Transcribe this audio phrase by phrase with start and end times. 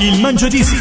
[0.00, 0.76] Il Mangiadischi.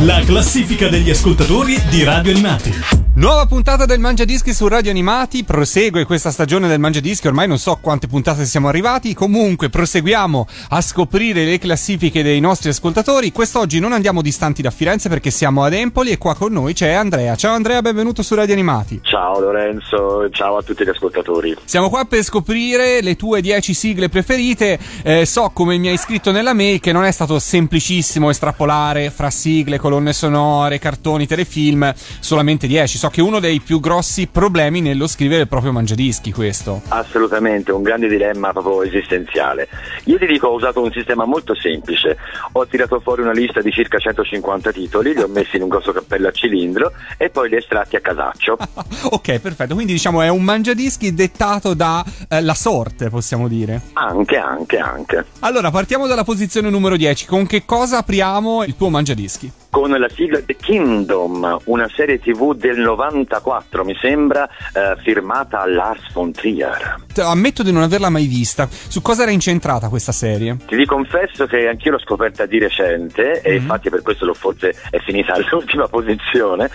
[0.00, 3.02] La classifica degli ascoltatori di Radio Animati.
[3.14, 7.46] Nuova puntata del Mangia Dischi su Radio Animati, prosegue questa stagione del Mangia Dischi, ormai
[7.46, 13.30] non so quante puntate siamo arrivati, comunque proseguiamo a scoprire le classifiche dei nostri ascoltatori.
[13.30, 16.92] Quest'oggi non andiamo distanti da Firenze perché siamo ad Empoli e qua con noi c'è
[16.92, 17.36] Andrea.
[17.36, 19.00] Ciao Andrea, benvenuto su Radio Animati.
[19.02, 21.54] Ciao Lorenzo, ciao a tutti gli ascoltatori.
[21.64, 24.78] Siamo qua per scoprire le tue 10 sigle preferite.
[25.02, 29.30] Eh, so come mi hai scritto nella mail che non è stato semplicissimo estrapolare fra
[29.30, 34.80] sigle, colonne sonore, cartoni, telefilm, solamente 10 so che è uno dei più grossi problemi
[34.80, 36.82] nello scrivere il proprio mangiadischi questo.
[36.88, 39.68] Assolutamente, un grande dilemma proprio esistenziale.
[40.04, 42.16] Io ti dico, ho usato un sistema molto semplice.
[42.52, 45.92] Ho tirato fuori una lista di circa 150 titoli, li ho messi in un grosso
[45.92, 48.56] cappello a cilindro e poi li estratti a casaccio.
[49.10, 49.74] ok, perfetto.
[49.74, 53.80] Quindi diciamo è un mangiadischi dettato dalla eh, sorte, possiamo dire.
[53.94, 55.24] Anche, anche, anche.
[55.40, 57.26] Allora, partiamo dalla posizione numero 10.
[57.26, 58.21] Con che cosa apriamo
[58.64, 59.50] il tuo mangiadischi?
[59.72, 66.12] Con la sigla The Kingdom, una serie tv del 94 mi sembra, eh, firmata Lars
[66.12, 66.96] von Trier.
[67.16, 68.68] Ammetto di non averla mai vista.
[68.68, 70.58] Su cosa era incentrata questa serie?
[70.66, 73.40] Ti confesso che anch'io l'ho scoperta di recente mm-hmm.
[73.44, 76.68] e infatti per questo l'ho forse è finita all'ultima posizione.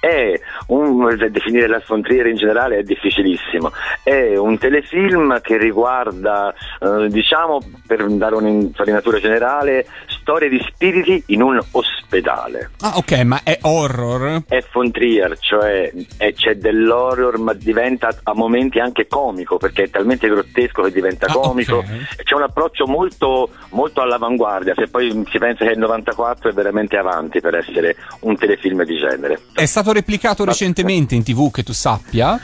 [0.00, 3.72] È un, definire Lars von Trier in generale è difficilissimo.
[4.02, 11.42] È un telefilm che riguarda, eh, diciamo, per dare un'infarinatura generale, storie di spiriti in
[11.42, 12.37] un ospedale.
[12.80, 14.42] Ah, ok, ma è horror?
[14.46, 15.92] È von Trier, cioè
[16.34, 21.32] c'è dell'horror, ma diventa a momenti anche comico perché è talmente grottesco che diventa ah,
[21.32, 21.78] comico.
[21.78, 22.06] Okay.
[22.22, 24.74] C'è un approccio molto, molto all'avanguardia.
[24.76, 28.96] Se poi si pensa che il 94 è veramente avanti per essere un telefilm di
[28.96, 29.40] genere.
[29.52, 30.50] È stato replicato ma...
[30.50, 32.38] recentemente in tv, che tu sappia?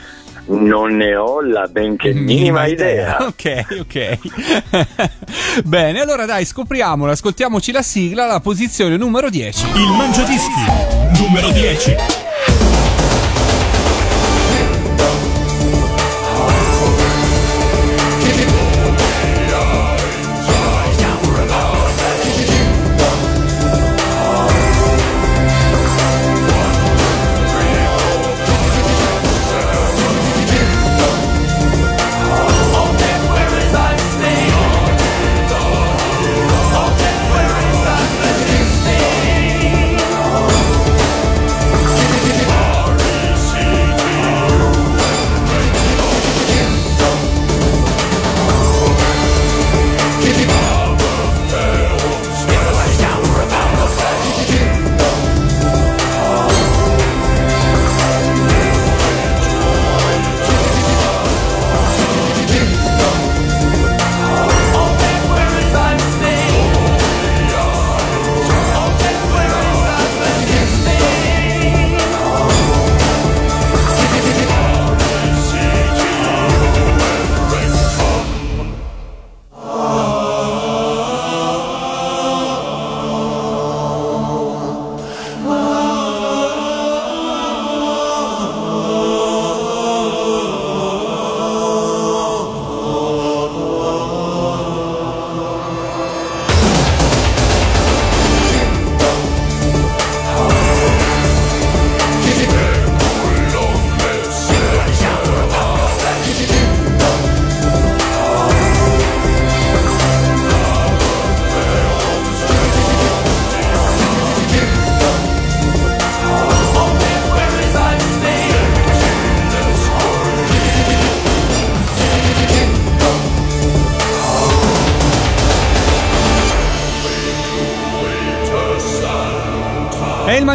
[0.47, 3.17] Non ne ho la benché minima, minima idea.
[3.17, 3.25] idea.
[3.27, 5.63] Ok, ok.
[5.65, 9.65] Bene, allora dai, scopriamolo, ascoltiamoci la sigla, la posizione numero 10.
[9.75, 11.95] Il Mangiadischi, numero 10.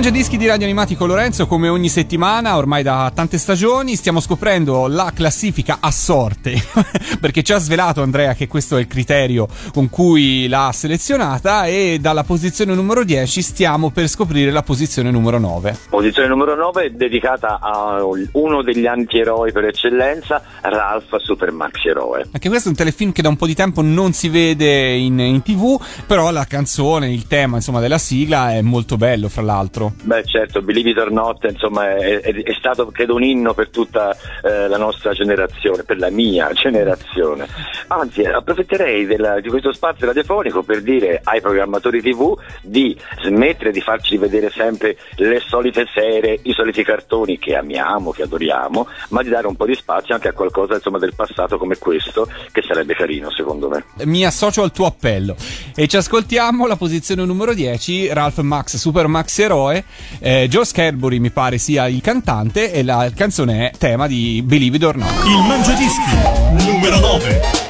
[0.00, 4.20] Mangia Dischi di Radio Animati con Lorenzo, come ogni settimana, ormai da tante stagioni, stiamo
[4.20, 6.55] scoprendo la classifica a sorte,
[7.20, 11.99] perché ci ha svelato Andrea che questo è il criterio con cui l'ha selezionata e
[12.00, 15.76] dalla posizione numero 10 stiamo per scoprire la posizione numero 9.
[15.91, 22.26] Posizione numero 9 dedicata a uno degli antieroi per eccellenza, Ralph Super Max Eroe.
[22.32, 25.19] Anche questo è un telefilm che da un po' di tempo non si vede in,
[25.19, 29.88] in tv, però la canzone, il tema insomma della sigla è molto bello fra l'altro
[30.02, 33.69] Beh certo, Believe It or Not insomma, è, è, è stato credo un inno per
[33.69, 37.46] tutta eh, la nostra generazione, per la mia generazione.
[37.88, 43.81] Anzi, approfitterei della, di questo spazio radiofonico per dire ai programmatori tv di smettere di
[43.81, 49.28] farci vedere sempre le solite serie, i soliti cartoni che amiamo, che adoriamo, ma di
[49.28, 52.94] dare un po' di spazio anche a qualcosa insomma, del passato come questo, che sarebbe
[52.94, 53.84] carino secondo me.
[54.04, 55.36] Mi associo al tuo appello
[55.75, 59.80] e ci ascoltiamo la posizione numero 10, Ralph Max, Super Max Eroe,
[60.19, 64.77] eh, Joe Scarbury mi pare sia il cantante e la canzone è tema di Believe
[64.77, 65.25] It or Not.
[65.25, 67.69] Il Mangiadischi numero 9.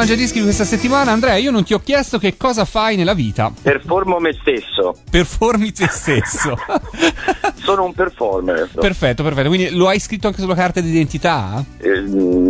[0.00, 1.12] Mangiadischi di questa settimana.
[1.12, 3.52] Andrea, io non ti ho chiesto che cosa fai nella vita.
[3.62, 6.56] Performo me stesso, Performi te stesso.
[7.62, 8.70] sono un performer.
[8.72, 9.48] perfetto, perfetto.
[9.48, 11.62] Quindi lo hai scritto anche sulla carta d'identità?
[11.78, 12.00] Eh,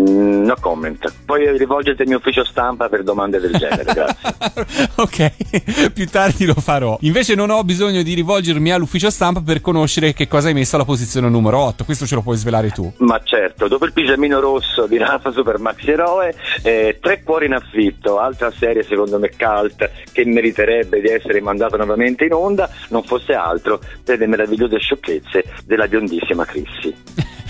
[0.01, 1.13] no comment.
[1.25, 4.89] Poi rivolgiti al mio ufficio stampa per domande del genere, grazie.
[4.97, 6.97] ok, più tardi lo farò.
[7.03, 10.85] Invece non ho bisogno di rivolgermi all'ufficio stampa per conoscere che cosa hai messo alla
[10.85, 11.85] posizione numero 8.
[11.85, 12.93] Questo ce lo puoi svelare tu.
[12.99, 17.55] Ma certo, dopo il pigiamino rosso di Rafa Super Maxi Eroe, eh, Tre cuori in
[17.55, 23.03] affitto, altra serie secondo me cult che meriterebbe di essere mandata nuovamente in onda, non
[23.03, 26.95] fosse altro per le meravigliose sciocchezze della biondissima Chrissy.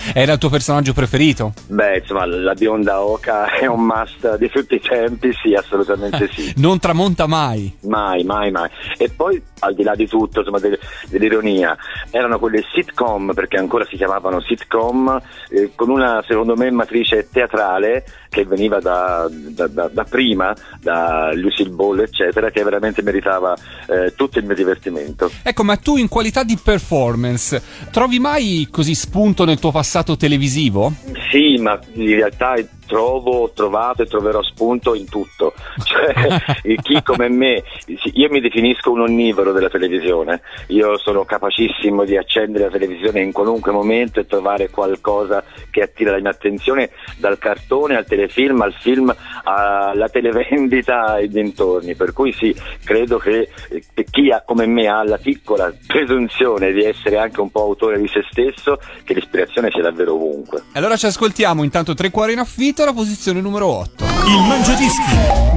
[0.14, 1.52] Era il tuo personaggio preferito?
[1.68, 6.52] Beh, insomma, la bionda Oca è un must di tutti i tempi, sì, assolutamente sì.
[6.60, 7.72] Non tramonta mai.
[7.82, 8.68] Mai, mai, mai.
[8.98, 10.78] E poi, al di là di tutto, insomma, del-
[11.08, 11.76] dell'ironia,
[12.10, 15.20] erano quelle sitcom, perché ancora si chiamavano sitcom,
[15.50, 21.30] eh, con una, secondo me, matrice teatrale che veniva da, da- da- da prima, da
[21.34, 23.56] Lucille Ball, eccetera, che veramente meritava
[23.88, 25.30] eh, tutto il mio divertimento.
[25.42, 30.92] Ecco, ma tu in qualità di performance trovi mai così spunto nel tuo passato televisivo?
[31.30, 35.54] Sì, ma in realtà that died trovo, trovato e troverò spunto in tutto.
[35.90, 42.16] Cioè, chi come me, io mi definisco un onnivoro della televisione, io sono capacissimo di
[42.16, 47.38] accendere la televisione in qualunque momento e trovare qualcosa che attira la mia attenzione, dal
[47.38, 51.94] cartone al telefilm, al film, alla televendita e dintorni.
[51.94, 52.54] Per cui sì,
[52.84, 57.50] credo che eh, chi ha, come me ha la piccola presunzione di essere anche un
[57.50, 60.62] po' autore di se stesso, che l'ispirazione sia davvero ovunque.
[60.72, 64.04] Allora ci ascoltiamo intanto Tre Cuori in affitto alla posizione numero 8.
[64.04, 65.16] Il Mangiadischi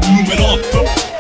[0.09, 1.11] numero 8.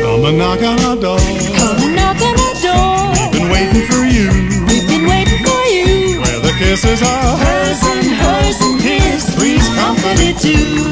[0.00, 1.18] Come and knock on our door.
[1.18, 3.30] Come and knock on our door.
[3.32, 4.30] Been waiting for you.
[4.66, 6.20] We've been waiting for you.
[6.20, 9.24] Where the kisses are Hers and hers and his.
[9.34, 10.88] Three's company too.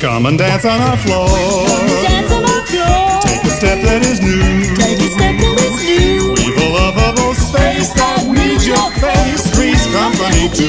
[0.00, 1.28] Come and dance on our floor.
[2.02, 4.74] Dance on Take a step that is new.
[4.74, 6.34] Take a step that is new.
[6.34, 9.46] Weave a lovable space that needs your face.
[9.54, 10.66] Three's company too.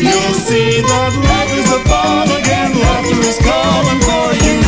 [0.00, 2.72] You'll see that love is upon again.
[2.72, 4.64] Laughter is coming for you.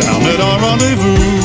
[0.00, 1.41] Down at our rendezvous.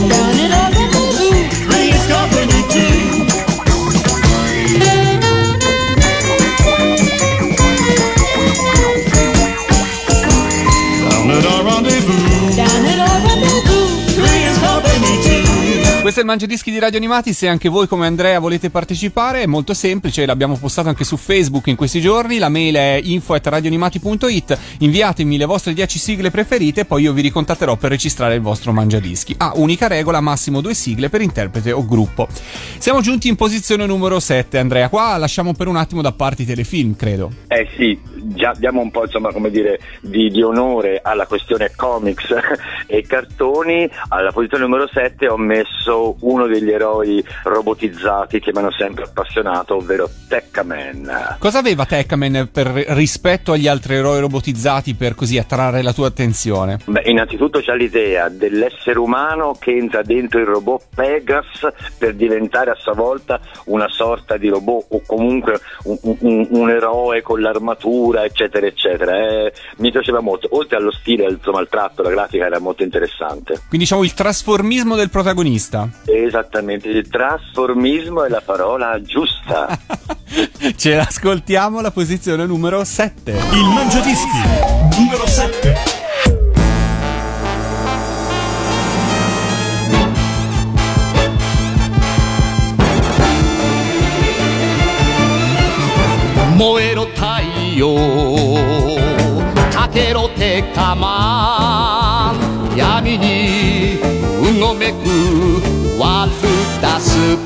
[16.18, 19.46] Questo è il Mangiadischi di Radio Animati, se anche voi come Andrea volete partecipare è
[19.46, 25.38] molto semplice, l'abbiamo postato anche su Facebook in questi giorni, la mail è info.radioanimati.it, inviatemi
[25.38, 29.36] le vostre 10 sigle preferite poi io vi ricontatterò per registrare il vostro Mangiadischi.
[29.38, 32.28] Ah, unica regola, massimo due sigle per interprete o gruppo.
[32.80, 36.46] Siamo giunti in posizione numero 7 Andrea, qua lasciamo per un attimo da parte i
[36.48, 37.30] telefilm credo.
[37.48, 37.96] Eh sì,
[38.34, 42.34] già diamo un po' insomma come dire di, di onore alla questione comics
[42.88, 43.88] e cartoni.
[44.08, 49.76] Alla posizione numero 7 ho messo uno degli eroi robotizzati che mi hanno sempre appassionato,
[49.76, 51.36] ovvero Tekkaman.
[51.40, 56.80] Cosa aveva Tekkaman per rispetto agli altri eroi robotizzati per così attrarre la tua attenzione?
[56.86, 62.76] Beh, innanzitutto c'è l'idea dell'essere umano che entra dentro il robot Pegas per diventare a
[62.76, 68.66] sua volta una sorta di robot o comunque un, un- un eroe con l'armatura, eccetera,
[68.66, 69.18] eccetera.
[69.18, 70.48] Eh, mi piaceva molto.
[70.52, 73.54] Oltre allo stile, insomma, il tratto, la grafica era molto interessante.
[73.68, 75.87] Quindi diciamo il trasformismo del protagonista.
[76.06, 79.68] Esattamente, il trasformismo è la parola giusta.
[80.76, 83.32] Ce l'ascoltiamo alla posizione numero 7.
[83.32, 84.38] Il Mangiadischi
[84.98, 85.87] numero 7.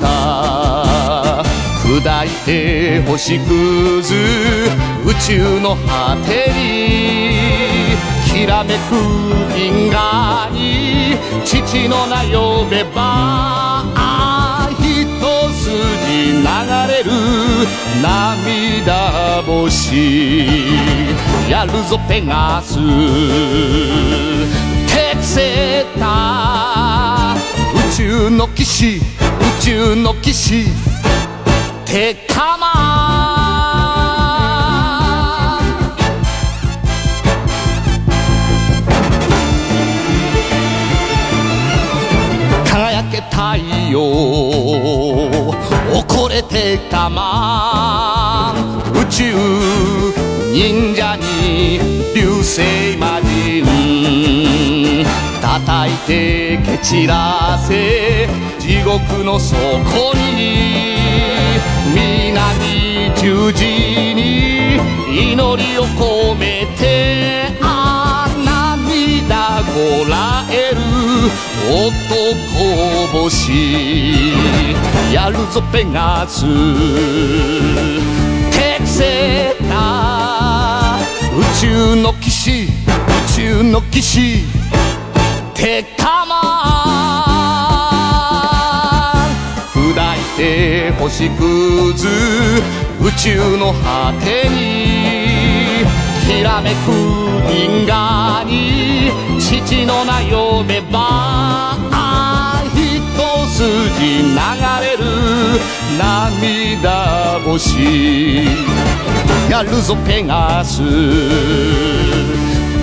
[0.00, 1.52] ター
[2.00, 3.48] 砕いて星屑
[5.04, 7.96] 宇宙の果てに
[8.32, 8.94] きらめく
[9.54, 13.84] 銀河に父の名呼べば
[14.78, 14.84] 一
[15.52, 16.48] 筋流
[16.88, 17.10] れる
[18.02, 20.46] 涙星。
[21.48, 22.74] やるぞペガス。
[24.88, 27.21] テクセタ宇
[28.02, 28.96] 宙の騎士。
[28.96, 29.00] 宇
[29.60, 30.64] 宙の騎士。
[31.84, 32.66] テカマ
[42.64, 43.58] 輝け太
[43.92, 44.00] 陽。
[46.00, 48.52] 怒れてたま
[48.94, 49.32] 宇宙
[50.52, 51.78] 忍者に
[52.16, 54.51] 流星魔人。
[54.51, 54.51] 叩
[55.92, 59.58] いて蹴散らせ地獄の底
[60.14, 60.80] に
[61.94, 63.64] 南十字
[64.14, 70.80] に祈りを込めてあ涙こらえる
[71.68, 74.32] 男星
[75.12, 76.46] やるぞペガス。
[78.50, 80.96] テクセータ
[81.36, 82.68] 宇宙の騎士宇
[83.36, 84.61] 宙の騎士。
[85.72, 86.34] テカマ
[89.72, 92.06] 砕いて星屑
[93.00, 95.86] 宇宙の果てに
[96.26, 96.76] きらめく
[97.50, 101.78] 銀河に父の名呼べば
[102.74, 102.78] 一
[103.56, 103.64] 筋
[104.24, 104.36] 流
[104.82, 105.04] れる
[105.98, 108.44] 涙星。
[109.50, 110.82] やるぞペガス。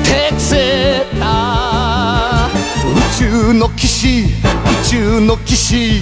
[0.10, 4.28] てくせた宇宙の騎士宇
[4.90, 6.02] 宙の騎士。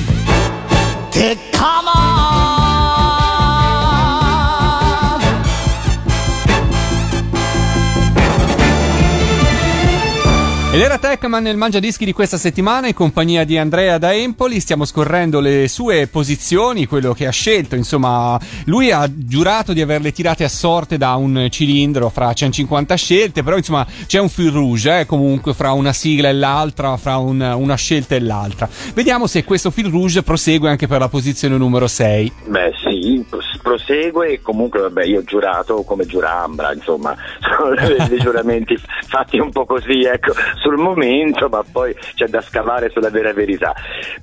[10.77, 14.60] Ed era Techman nel Mangia Dischi di questa settimana in compagnia di Andrea da Empoli.
[14.60, 17.75] Stiamo scorrendo le sue posizioni, quello che ha scelto.
[17.75, 23.41] Insomma, lui ha giurato di averle tirate a sorte da un cilindro fra 150 scelte.
[23.41, 27.41] Però, insomma, c'è un fil rouge eh, comunque fra una sigla e l'altra, fra un-
[27.57, 28.69] una scelta e l'altra.
[28.93, 32.31] Vediamo se questo fil rouge prosegue anche per la posizione numero 6.
[32.46, 32.87] Beh sì,
[33.27, 37.75] pros- prosegue e comunque vabbè io ho giurato come giurambra, insomma, sono
[38.08, 38.77] dei giuramenti
[39.08, 43.74] fatti un po' così, ecco, sul momento, ma poi c'è da scavare sulla vera verità.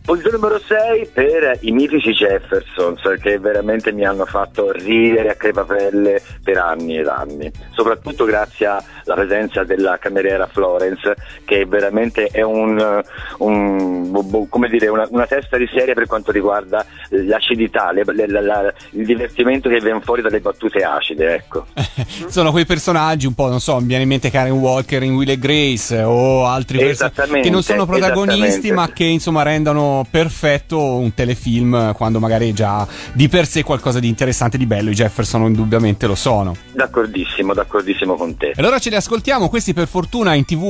[0.04, 6.20] Posizione numero 6 per i mitici Jeffersons che veramente mi hanno fatto ridere a crepapelle
[6.42, 13.02] per anni ed anni, soprattutto grazie alla presenza della cameriera Florence che veramente è un,
[13.38, 18.04] un- bo- bo- come dire, una, una testa di serie per quanto riguarda l'acidità, le-
[18.06, 21.66] le- la- la- il divertimento che viene fuori dalle battute acide, ecco.
[22.28, 25.28] Sono quei personaggi un po', non so, mi viene in mente Karen Walker in Will
[25.28, 31.14] e Grace o altri personaggi che non sono protagonisti ma che insomma rendono perfetto un
[31.14, 34.90] telefilm quando magari è già di per sé qualcosa di interessante, di bello.
[34.90, 36.54] I Jefferson indubbiamente lo sono.
[36.72, 38.52] D'accordissimo, d'accordissimo con te.
[38.56, 40.62] Allora ce li ascoltiamo, questi per fortuna in tv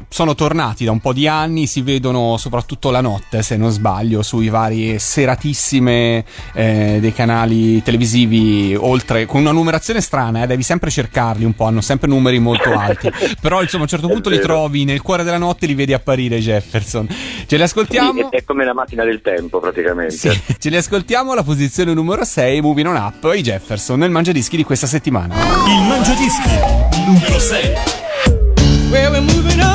[0.00, 3.70] eh, sono tornati da un po' di anni, si vedono soprattutto la notte se non
[3.70, 10.62] sbaglio sui vari seratissime eh, dei canali televisivi, oltre con una numerazione strana, eh, devi
[10.62, 14.30] sempre cercarli un po', hanno sempre numeri molto alti, però insomma a un certo punto
[14.30, 17.06] li trovi nel cuore della notte e li vedi apparire Jefferson.
[17.46, 18.12] Ce li ascoltiamo?
[18.30, 20.14] Sì, è, è come la macchina del tempo praticamente.
[20.14, 24.56] Sì, ce li ascoltiamo alla posizione numero 6, Moving On Up, i Jefferson nel Mangiadischi
[24.56, 25.34] di questa settimana.
[25.34, 26.48] Il Mangia Dischi
[27.04, 27.74] numero 6.
[28.90, 29.71] Well, we're moving on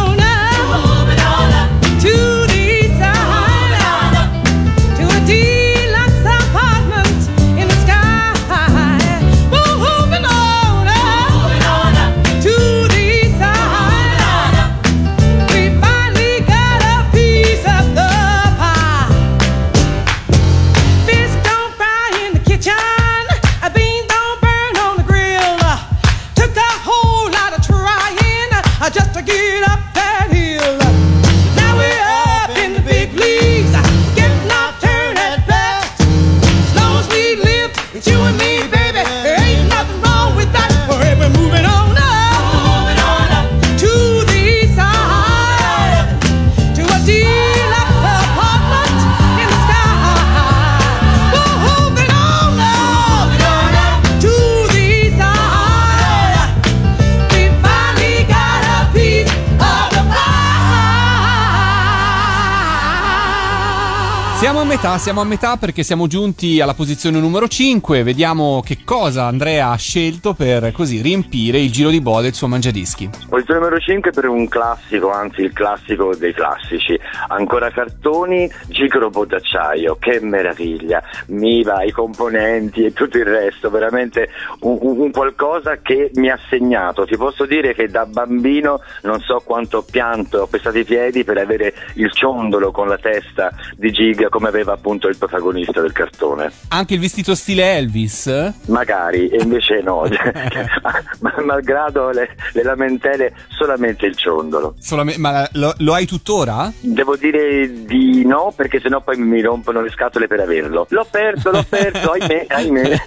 [64.77, 68.03] metà, siamo a metà perché siamo giunti alla posizione numero 5.
[68.03, 72.47] Vediamo che cosa Andrea ha scelto per così riempire il giro di boa del suo
[72.47, 73.09] mangiadischi.
[73.27, 76.95] Posizione numero 5 per un classico, anzi il classico dei classici.
[77.29, 81.01] Ancora cartoni, Gigrobot d'acciaio, che meraviglia.
[81.27, 86.37] Miva, i componenti e tutto il resto, veramente un, un- un qualcosa che mi ha
[86.49, 87.05] segnato.
[87.05, 91.23] Ti posso dire che da bambino non so quanto ho pianto, ho pestato i piedi
[91.23, 95.91] per avere il ciondolo con la testa di Giga come aveva appunto il protagonista del
[95.91, 96.51] cartone.
[96.69, 98.53] Anche il vestito stile Elvis?
[98.67, 100.03] Magari, e invece no,
[101.21, 104.75] Ma- malgrado le, le lamentele, solamente il ciondolo.
[104.79, 106.71] Solame- ma lo, lo hai tuttora?
[106.79, 110.85] Devo dire di no, perché sennò poi mi rompono le scatole per averlo.
[110.89, 113.01] L'ho perso, l'ho perso, ahimè, ahimè.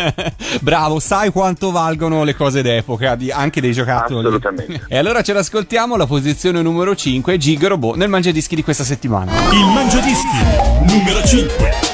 [0.60, 4.20] Bravo, sai quanto valgono le cose d'epoca, di- anche dei giocattoli.
[4.20, 4.84] Assolutamente.
[4.88, 9.32] E allora ce l'ascoltiamo, la posizione numero 5, Gig Robot nel mangiadischi di questa settimana.
[9.52, 11.89] Il Mangia Dischi numero 5.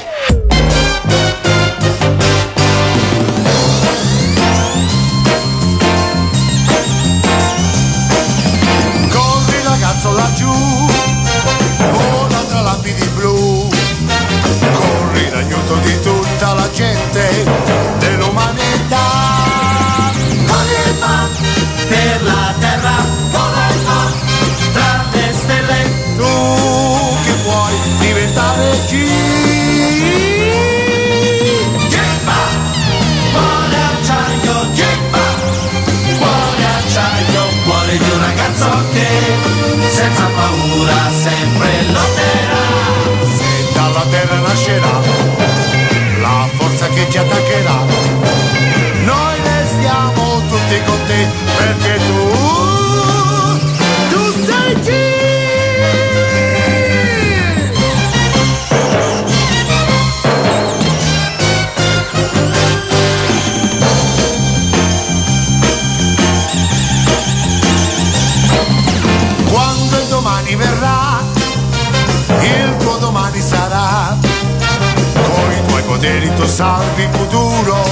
[76.07, 77.83] Merito salvi il futuro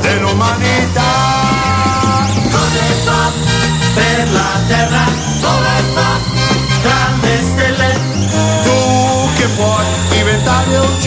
[0.00, 1.12] dell'umanità.
[2.50, 3.32] Come fa
[3.94, 5.04] per la terra?
[5.40, 6.10] Come fa
[6.82, 7.90] tra le stelle?
[8.64, 11.06] Tu che puoi diventare un G.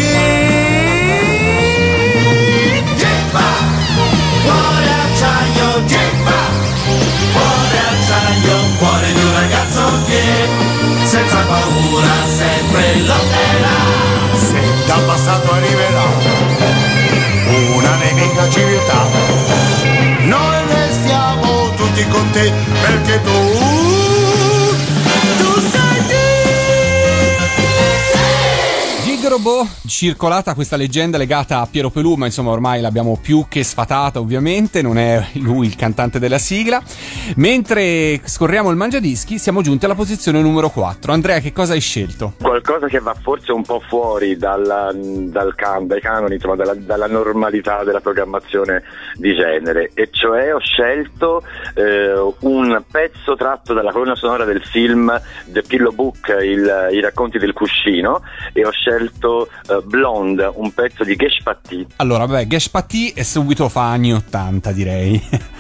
[2.96, 3.48] Gippa,
[4.44, 6.42] cuore acciaio, Gippa,
[7.34, 10.67] cuore acciaio, cuore di un ragazzo che
[11.28, 13.78] senza paura sempre lotterà.
[14.40, 16.06] Se dal passato arriverà
[17.76, 19.06] una nemica civiltà,
[20.24, 23.77] noi restiamo tutti con te perché tu, tu
[29.28, 34.20] Robot, circolata questa leggenda legata a Piero Pelù, ma insomma ormai l'abbiamo più che sfatata
[34.20, 36.82] ovviamente, non è lui il cantante della sigla.
[37.36, 41.12] Mentre scorriamo il mangiadischi siamo giunti alla posizione numero 4.
[41.12, 42.34] Andrea che cosa hai scelto?
[42.42, 47.08] Qualcosa che va forse un po' fuori dalla- dal can- dai canoni, insomma, dalla, dalla
[47.08, 48.84] normalità della programmazione
[49.16, 51.42] di genere, e cioè ho scelto
[51.74, 57.38] eh, un pezzo tratto dalla colonna sonora del film The Pillow Book, il- i racconti
[57.38, 58.22] del cuscino,
[58.54, 61.86] e ho scelto eh, Blonde, un pezzo di Gesh Patti.
[61.98, 65.22] Allora, vabbè, Gash Patti e subito fa anni 80 direi.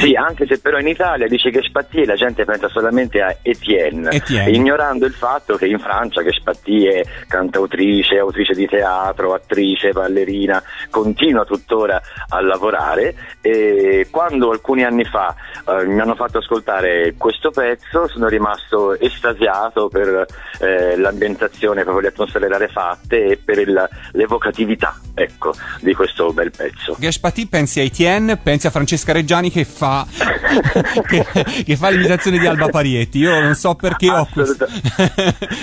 [0.00, 4.10] Sì, anche se però in Italia dice Spatti e la gente pensa solamente a Etienne,
[4.10, 4.50] Etienne.
[4.50, 11.44] ignorando il fatto che in Francia Spatti è cantautrice, autrice di teatro, attrice, ballerina, continua
[11.44, 15.34] tuttora a lavorare e quando alcuni anni fa
[15.68, 20.26] eh, mi hanno fatto ascoltare questo pezzo sono rimasto estasiato per
[20.60, 22.48] eh, l'ambientazione, proprio le atmosfere
[22.96, 26.96] rarefatte e per il- l'evocatività ecco, di questo bel pezzo.
[26.98, 30.06] Gash Patti pensi a Etienne, pensi a Francesca Reggiani che fa,
[31.08, 31.24] che,
[31.64, 33.18] che fa l'imitazione di Alba Parietti.
[33.18, 34.66] Io non so perché ho questo.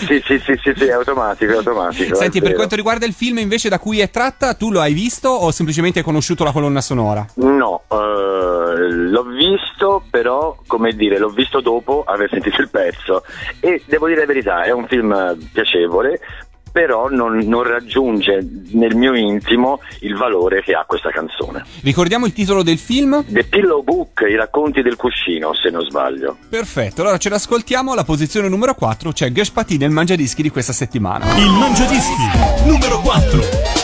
[0.08, 2.16] Sì, sì, sì, sì, sì, è automatico, è automatico.
[2.16, 4.94] Senti, è per quanto riguarda il film invece da cui è tratta, tu lo hai
[4.94, 7.26] visto o semplicemente hai conosciuto la colonna sonora?
[7.36, 13.24] No, eh, l'ho visto, però, come dire, l'ho visto dopo aver sentito il pezzo
[13.60, 16.20] e devo dire la verità, è un film piacevole,
[16.74, 21.64] però non, non raggiunge nel mio intimo il valore che ha questa canzone.
[21.84, 23.24] Ricordiamo il titolo del film?
[23.28, 26.38] The Pillow Book, i racconti del cuscino, se non sbaglio.
[26.50, 27.92] Perfetto, allora ce l'ascoltiamo.
[27.92, 31.26] Alla posizione numero 4 c'è Gash Patti nel mangiadischi di questa settimana.
[31.38, 33.83] Il Mangiadischi numero 4.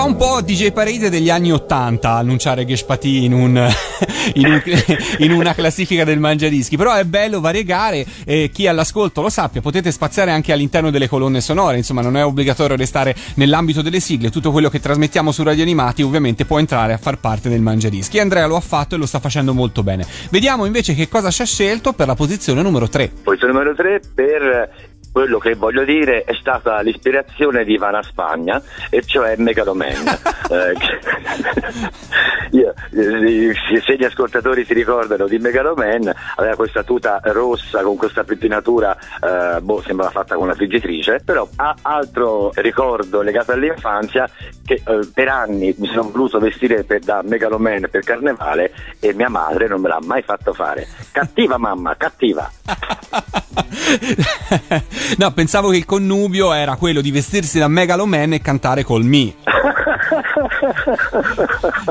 [0.00, 3.50] Fa un po' DJ Parade degli anni 80 annunciare Geshpati in, un,
[4.32, 4.62] in, un-
[5.18, 6.78] in una classifica del Mangiadischi.
[6.78, 11.42] Però è bello variegare e chi all'ascolto lo sappia, potete spaziare anche all'interno delle colonne
[11.42, 15.62] sonore, insomma non è obbligatorio restare nell'ambito delle sigle, tutto quello che trasmettiamo su Radio
[15.64, 18.18] Animati ovviamente può entrare a far parte del Mangiadischi.
[18.18, 20.06] Andrea lo ha fatto e lo sta facendo molto bene.
[20.30, 23.12] Vediamo invece che cosa ci ha scelto per la posizione numero 3.
[23.22, 29.02] Posizione numero 3 per quello che voglio dire è stata l'ispirazione di Ivana Spagna e
[29.04, 30.18] cioè Megaloman.
[30.50, 30.74] Eh,
[32.50, 38.24] io, eh, se gli ascoltatori si ricordano di Megaloman aveva questa tuta rossa con questa
[38.24, 44.28] pettinatura eh, boh, sembrava fatta con una friggitrice però ha altro ricordo legato all'infanzia
[44.64, 49.28] che eh, per anni mi sono voluto vestire per- da Megaloman per carnevale e mia
[49.28, 52.50] madre non me l'ha mai fatto fare cattiva mamma cattiva
[55.16, 59.34] no, pensavo che il connubio era quello di vestirsi da Megaloman e cantare col Me.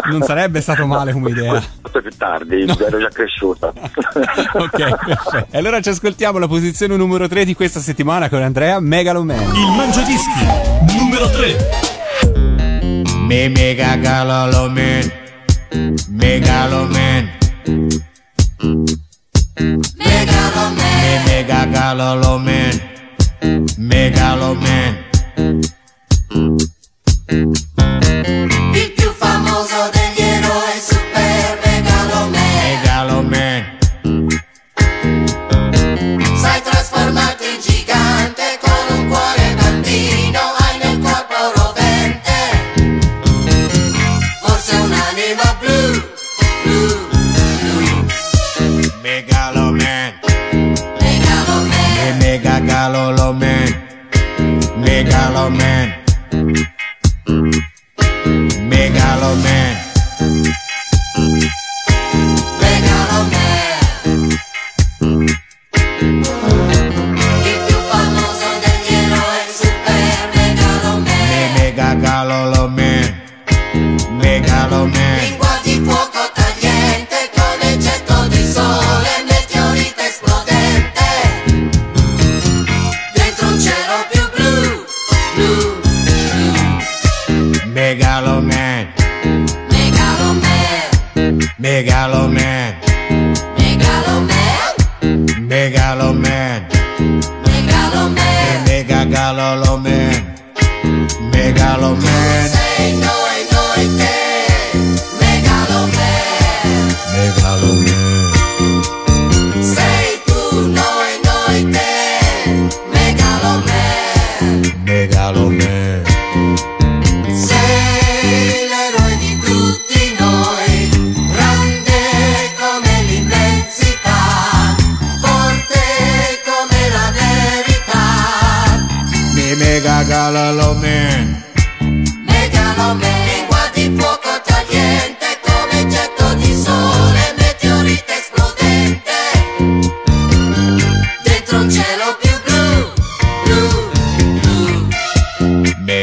[0.10, 1.52] Non sarebbe stato male come idea.
[1.52, 3.74] Molto più tardi, ero già cresciuto.
[3.74, 5.48] ok, perfetto.
[5.52, 9.56] E allora ci ascoltiamo la posizione numero 3 di questa settimana con Andrea Megaloman.
[9.56, 10.46] Il Mangiadischi
[10.98, 11.98] numero 3.
[13.28, 15.12] Me mega galolomen,
[16.10, 17.38] megalomen.
[19.98, 21.66] Me mega
[23.78, 25.08] Megaloman.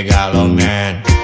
[0.06, 0.16] Blu.
[0.16, 1.15] megaloman, Megaloman,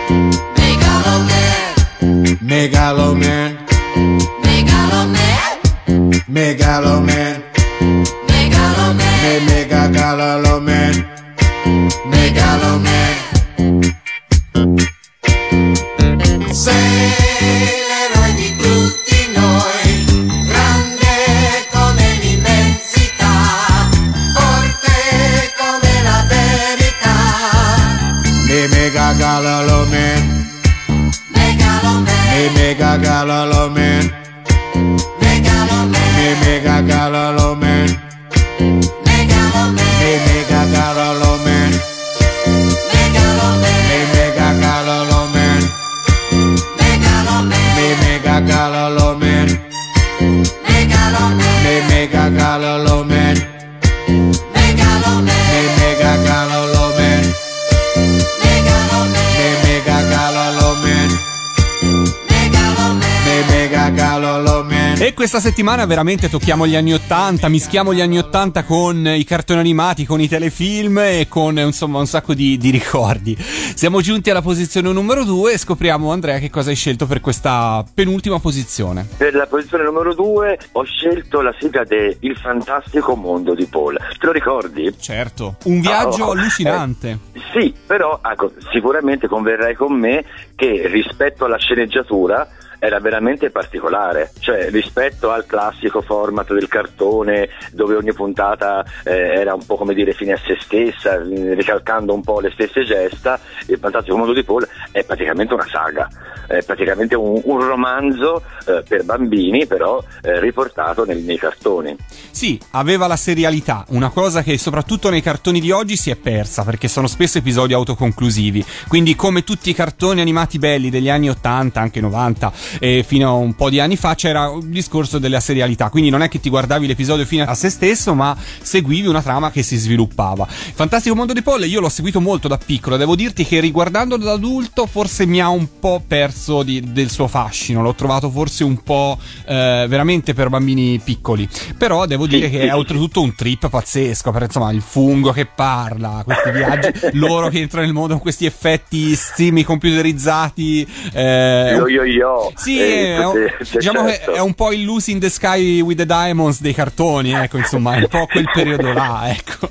[65.33, 70.05] questa settimana veramente tocchiamo gli anni 80, mischiamo gli anni 80 con i cartoni animati,
[70.05, 73.35] con i telefilm e con insomma un sacco di, di ricordi.
[73.39, 77.83] Siamo giunti alla posizione numero 2 e scopriamo Andrea che cosa hai scelto per questa
[77.95, 79.09] penultima posizione.
[79.17, 83.97] Per la posizione numero 2 ho scelto la sigla de Il fantastico mondo di Paul.
[84.19, 84.95] Te lo ricordi?
[85.01, 87.19] Certo, un viaggio Oh, allucinante.
[87.33, 92.47] eh, sì, però ecco, sicuramente converrai con me che rispetto alla sceneggiatura
[92.83, 99.55] era veramente particolare, cioè rispetto al classico format del cartone dove ogni puntata eh, era
[99.55, 103.79] un po' come dire fine a se stessa, ricalcando un po' le stesse gesta, il
[103.79, 106.09] fantastico mondo di Paul è praticamente una saga,
[106.49, 111.97] è praticamente un, un romanzo eh, per bambini però eh, riportato nel- nei cartoni.
[112.33, 116.65] Sì, aveva la serialità, una cosa che soprattutto nei cartoni di oggi si è persa
[116.65, 118.65] perché sono spesso episodi autoconclusivi.
[118.89, 123.33] Quindi, come tutti i cartoni animati belli degli anni 80, anche 90 e fino a
[123.33, 125.89] un po' di anni fa, c'era un discorso della serialità.
[125.91, 129.51] Quindi, non è che ti guardavi l'episodio fino a se stesso, ma seguivi una trama
[129.51, 130.47] che si sviluppava.
[130.47, 132.97] Fantastico mondo di Paul, io l'ho seguito molto da piccolo.
[132.97, 137.27] Devo dirti che riguardandolo da adulto, forse mi ha un po' perso di- del suo
[137.29, 137.83] fascino.
[137.83, 141.49] L'ho trovato forse un po' eh, veramente per bambini piccoli.
[141.77, 144.31] Però devo dire che è oltretutto un trip pazzesco.
[144.31, 148.47] Per insomma, il fungo che parla, questi viaggi, loro che entrano nel mondo con questi
[148.47, 150.87] effetti semi computerizzati.
[151.13, 152.53] eh, Yo yo yo.
[152.63, 154.33] Sì, Eh, è, un- diciamo certo.
[154.33, 157.57] che è un po' il Lucy in the Sky with the Diamonds dei cartoni, ecco,
[157.59, 159.69] insomma, è un po' quel periodo là, ecco.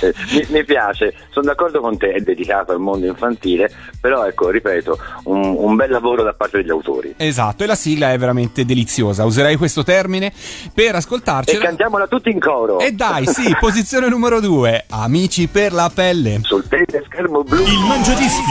[0.00, 4.50] Eh, mi, mi piace, sono d'accordo con te, è dedicato al mondo infantile, però ecco,
[4.50, 7.14] ripeto, un, un bel lavoro da parte degli autori.
[7.16, 9.24] Esatto, e la sigla è veramente deliziosa.
[9.24, 10.32] Userei questo termine
[10.72, 11.64] per E ascoltarcela.
[11.64, 12.78] cantiamola tutti in coro.
[12.78, 14.84] E dai, sì, posizione numero due.
[14.90, 16.40] Amici per la pelle.
[16.42, 17.62] Sul teleschermo blu.
[17.62, 18.42] Il Mangiadischi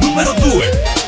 [0.00, 1.07] numero 2.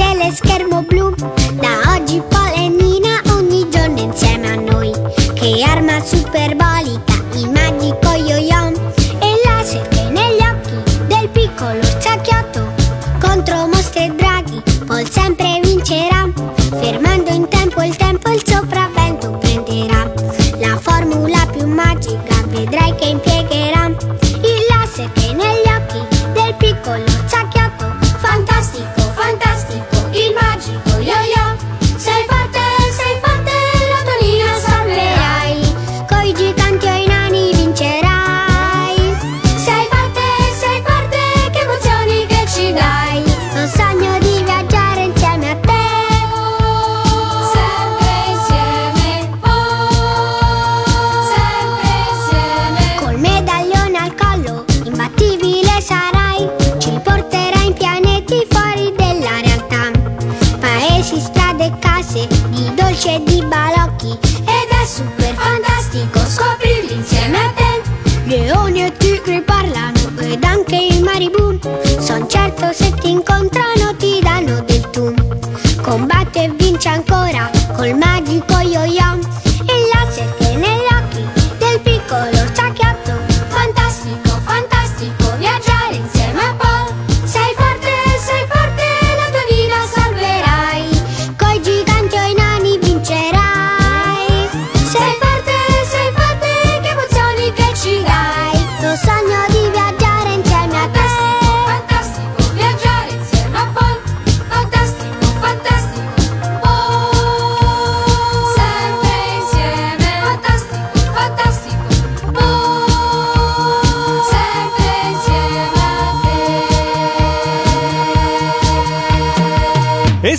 [0.00, 1.14] Teleschermo blu.
[1.60, 4.90] Da oggi Paul e Nina ogni giorno insieme a noi.
[5.34, 6.69] Che arma superbolica, il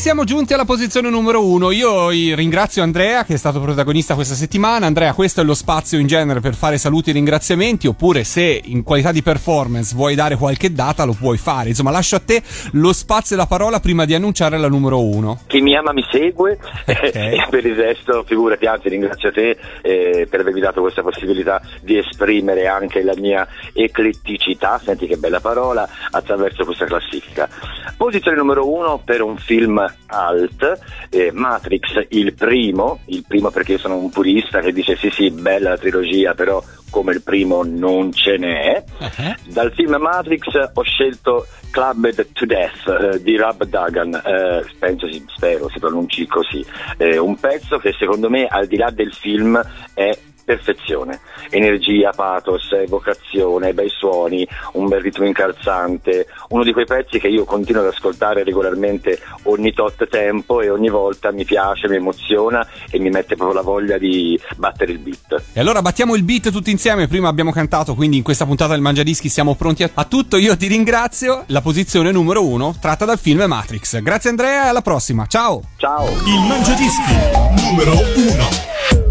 [0.01, 1.69] siamo giunti alla posizione numero uno.
[1.69, 4.87] Io ringrazio Andrea che è stato protagonista questa settimana.
[4.87, 7.85] Andrea, questo è lo spazio in genere per fare saluti e ringraziamenti.
[7.85, 11.69] Oppure, se in qualità di performance vuoi dare qualche data, lo puoi fare.
[11.69, 12.41] Insomma, lascio a te
[12.71, 15.41] lo spazio e la parola prima di annunciare la numero uno.
[15.45, 20.39] Chi mi ama mi segue e per il resto figurati, anzi ringrazio te eh, per
[20.39, 26.65] avermi dato questa possibilità di esprimere anche la mia ecletticità, senti che bella parola, attraverso
[26.65, 27.47] questa classifica.
[27.97, 30.79] Posizione numero uno per un film alt,
[31.09, 35.29] eh, Matrix il primo, il primo perché io sono un purista che dice sì sì
[35.29, 38.83] bella la trilogia però come il primo non ce n'è.
[39.47, 45.69] Dal film Matrix ho scelto Clubbed to Death eh, di Rab Dagan, eh, penso spero
[45.69, 46.65] si pronunci così,
[46.97, 49.61] Eh, un pezzo che secondo me al di là del film
[49.93, 50.09] è
[50.43, 51.19] perfezione,
[51.49, 57.45] energia, pathos, evocazione, bei suoni, un bel ritmo incalzante, uno di quei pezzi che io
[57.45, 62.99] continuo ad ascoltare regolarmente ogni tot tempo e ogni volta mi piace, mi emoziona e
[62.99, 65.43] mi mette proprio la voglia di battere il beat.
[65.53, 67.07] E allora battiamo il beat tutti insieme.
[67.07, 70.37] Prima abbiamo cantato, quindi in questa puntata del Mangiadischi siamo pronti a, tutto.
[70.37, 71.43] Io ti ringrazio.
[71.47, 74.01] La posizione numero uno tratta dal film Matrix.
[74.01, 75.25] Grazie Andrea e alla prossima.
[75.25, 75.61] Ciao.
[75.77, 76.07] Ciao.
[76.25, 77.13] Il Mangiadischi
[77.55, 79.10] numero 1.